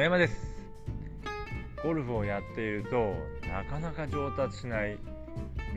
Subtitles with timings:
[0.00, 0.34] 野山です。
[1.84, 3.12] ゴルフをやっていると
[3.46, 4.96] なかなか上達しない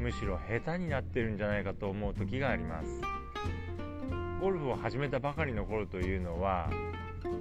[0.01, 3.01] むしろ下手になってるんじゃないかと思う時があります。
[4.39, 6.69] ゴルフを始めたばかりの頃というのは、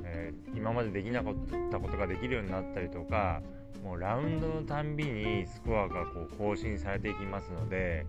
[0.05, 1.35] えー、今までできなかっ
[1.71, 3.43] たことができるようになったりとか
[3.85, 8.07] もうラウンドのたんびにスコアがこう更新されていきますので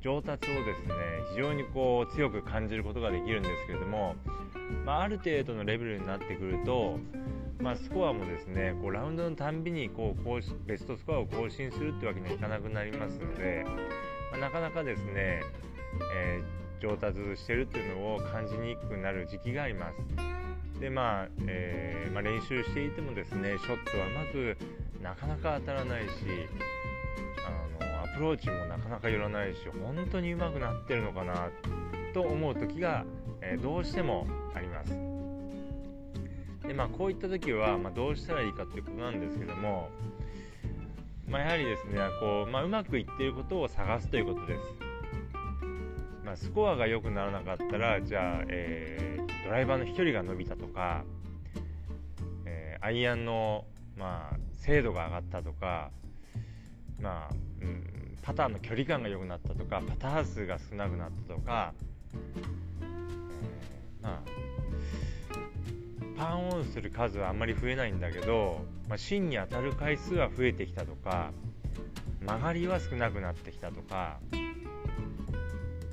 [0.00, 0.94] 上達をですね
[1.32, 4.16] 非常にこう強く感じることができるんですけれども、
[4.86, 6.98] まあ、ある程度のレベルになってくると、
[7.60, 13.64] まあ、スコアもですねこうラウンドのたんびにこう更新ベストスコアを更新するってわけにはいかなくなりますので、
[14.30, 15.40] まあ、なかなかですね、
[16.14, 19.96] えー、上達してるっていうのを感じにくくなる時期があります。
[20.80, 24.56] でまあ、えー、まあ、練習していてもですねショットはまく
[25.02, 26.10] なかなか当たらないし
[27.46, 31.48] あのアプローチもなかなか寄らないし本当にうまくなってるのかな
[32.12, 33.06] と思う時が、
[33.40, 35.15] えー、どうしてもあります。
[36.66, 39.88] でまあ、こういった時は、まあ、どうしたらいいかっていうことなんですけども、
[41.28, 44.60] まあ、やはりですねこう、まあ、うまくいっていることを探すということです。
[46.24, 51.04] まあ、スコアが良くならなかったらじゃあ、えー、ドライバーの飛距離が伸びたとか、
[52.44, 53.64] えー、アイアンの、
[53.96, 55.92] まあ、精度が上がったとか、
[57.00, 61.72] まあうん、パターンの距離感が良くなったとかパター数が少なくなったとか、
[62.82, 64.35] えー、まあ
[66.16, 71.30] パンオンする数はあんまり増えないんだけど、まあ、芯に当たる回数は増えてきたとか
[72.24, 74.18] 曲がりは少なくなってきたとか、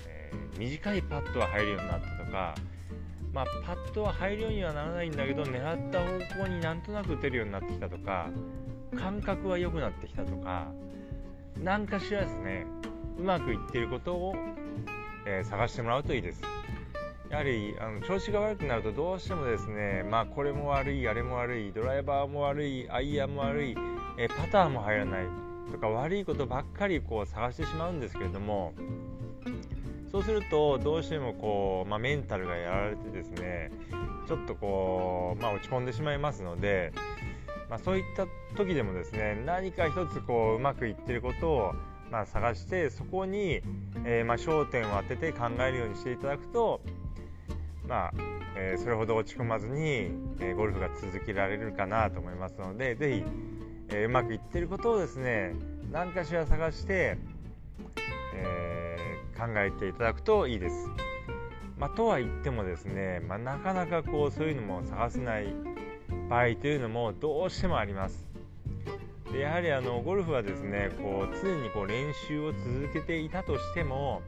[0.07, 2.55] えー、短いパットは入るようになったとか
[3.33, 8.29] まあ、パットは入るようにはならないんだけど狙った方向になんとなく打てるようになってきたとか
[8.95, 10.67] 感覚は良くなってきたとか
[11.63, 12.67] 何かしらですね
[13.17, 14.35] うまくいってることを、
[15.25, 16.41] えー、探してもらうといいです。
[17.34, 23.75] やはりあの調子が悪くなるとどうしてもですねまあこれも悪いあれも悪いドライバーも悪いアイアンも悪い、
[24.19, 25.25] え、パターも入らない
[25.72, 28.74] とか悪いことばっかりこう探してしまうんですけれども
[30.12, 33.72] そうするとどうしてもこう、まあ、メンタルがやられてですね
[34.28, 36.94] ちょっとこう、まあ、落ち込んでしまいますので、
[37.68, 41.74] まあ、そういった時でもですね何か一つこううまくいってることを
[42.12, 43.63] まあ探してそこに、
[44.06, 46.80] えー、まあ焦点を当てて考えるようにしていただくと
[47.88, 48.13] まあ、
[48.55, 53.23] えー、それほど落ち込まずに、えー、ゴルフが続けられるかなと思いますので是非、
[53.89, 55.53] えー、うまくいってることをですね
[55.91, 57.17] 何かしら探して、
[58.33, 58.97] え
[59.38, 60.89] 考えていただくといいです。
[61.77, 65.53] まあ、とは言ってもですね、まあ、なかなかこうそういうのも探せない
[66.29, 68.27] 場合というのもどうしてもあります。
[69.31, 74.21] でやはりあのゴルフはですねこう常にこう練習を続けていたとしても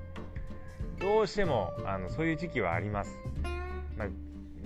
[0.99, 3.17] どうしてもあのそういう時期はあります。
[3.97, 4.11] まあ、う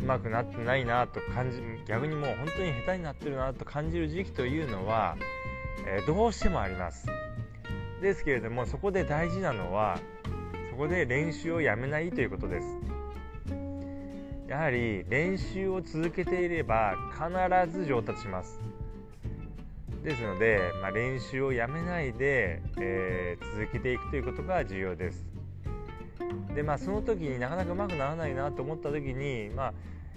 [0.02, 5.18] まくなってないなと感じ逆にもう本当に下手になってるなと感じる時期というのは、
[5.88, 7.08] えー、どうしてもあります。
[8.02, 10.00] ですけれどもそこで大事なのは
[10.72, 12.68] そこで練習をやめないということです。
[14.48, 18.60] やはり練習を続けていれば必ず上達します。
[20.04, 25.29] ですので、まあ、練習をやめないで、えー、続けていくということが重要です。
[26.56, 29.74] でまあその時になかなかうまくならないなと思った時に、まあ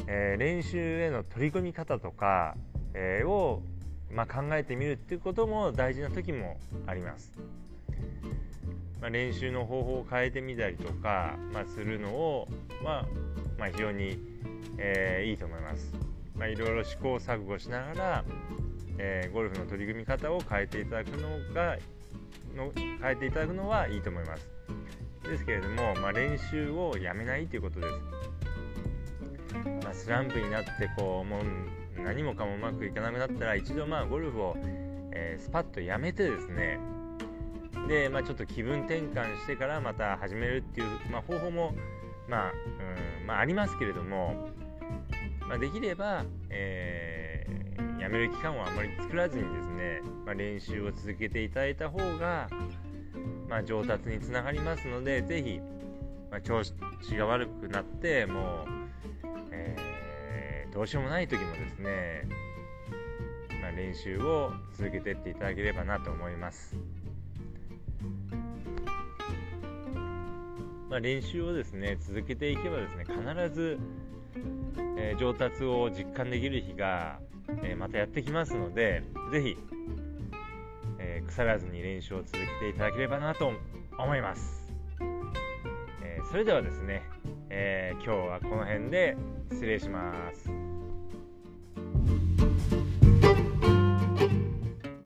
[0.06, 2.56] えー、練習への取り組み方とか、
[2.94, 3.62] えー、を、
[4.10, 7.32] まあ、考えてみるっていうことも大事な時もあります
[9.02, 12.48] まあ、練習の方法を変えてみたりとか、まあ、するのを、
[12.84, 13.06] まあ、
[13.58, 14.16] まあ、非常に、
[14.78, 15.92] えー、いいと思います。
[16.36, 18.24] まあ、いろいろ試行錯誤しながら、
[18.98, 21.78] えー、ゴルフの取り組み方を変えていただくのが
[22.54, 24.48] の変えていただくのはいいと思います。
[25.24, 27.92] ですけれども、まあ、練習をやめないということです。
[29.84, 34.56] まあ、スランプになってこうもう何もかもうまくいかなくなったら一度まあゴルフを、
[35.12, 36.78] えー、スパッとやめてですね
[37.88, 41.74] で、まあ、ちょっと気分転換してからまた始めるっていう、まあ、方法も、
[42.28, 42.52] まあ
[43.20, 44.48] うんまあ、ありますけれども、
[45.48, 52.48] まあ、できれば、えー、やめる期間をあまり作らずにですね、まあ、練習を続けていただいた方が、
[53.52, 55.60] まあ、上達につながりますのでぜひ、
[56.30, 56.72] まあ、調子
[57.18, 62.26] が悪くなってもう、えー、どうしようもない時もですね、
[63.60, 66.74] まあ、練習を続けていっていただければなと思います。
[70.88, 73.20] まあ、練習をですね続けていけばですね必
[73.54, 73.78] ず、
[74.96, 77.18] えー、上達を実感できる日が、
[77.62, 80.11] えー、またやってきますので是非、えー、
[81.32, 83.52] 腐らずに練習を続けていただければなと
[83.98, 84.70] 思います、
[86.02, 87.02] えそれではですね、
[87.48, 89.16] え今日はこの辺で
[89.50, 90.61] 失礼します。